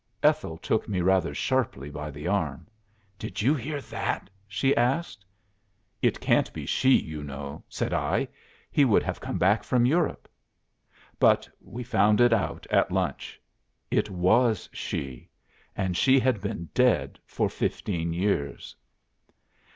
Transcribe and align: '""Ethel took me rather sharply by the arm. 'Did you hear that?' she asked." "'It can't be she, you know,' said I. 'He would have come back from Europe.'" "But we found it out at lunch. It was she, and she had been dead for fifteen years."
'""Ethel 0.23 0.57
took 0.57 0.89
me 0.89 0.99
rather 0.99 1.31
sharply 1.31 1.91
by 1.91 2.09
the 2.09 2.25
arm. 2.27 2.65
'Did 3.19 3.43
you 3.43 3.53
hear 3.53 3.79
that?' 3.81 4.31
she 4.47 4.75
asked." 4.75 5.23
"'It 6.01 6.19
can't 6.19 6.51
be 6.53 6.65
she, 6.65 6.89
you 6.95 7.23
know,' 7.23 7.61
said 7.69 7.93
I. 7.93 8.27
'He 8.71 8.83
would 8.83 9.03
have 9.03 9.19
come 9.19 9.37
back 9.37 9.63
from 9.63 9.85
Europe.'" 9.85 10.27
"But 11.19 11.47
we 11.61 11.83
found 11.83 12.19
it 12.19 12.33
out 12.33 12.65
at 12.71 12.91
lunch. 12.91 13.39
It 13.91 14.09
was 14.09 14.67
she, 14.73 15.29
and 15.75 15.95
she 15.95 16.19
had 16.19 16.41
been 16.41 16.69
dead 16.73 17.19
for 17.27 17.47
fifteen 17.47 18.11
years." 18.11 18.75